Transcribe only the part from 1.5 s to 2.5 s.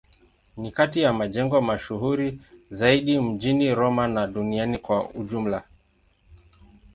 mashuhuri